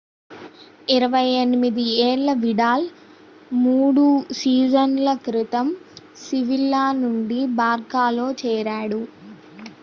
28 0.87 1.75
ఏళ్ల 2.05 2.33
విడాల్ 2.39 2.85
3 3.59 4.07
సీజన్‌ల 4.39 5.13
క్రితం 5.27 5.69
sevilla 6.23 6.83
నుండి 7.03 7.39
barçaలో 7.55 8.27
చేరాడు 8.41 9.01